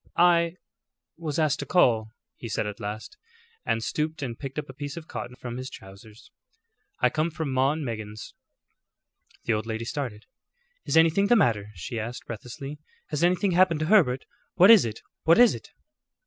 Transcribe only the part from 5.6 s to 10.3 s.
trousers. "I come from 'Maw and Meggins.'" The old lady started.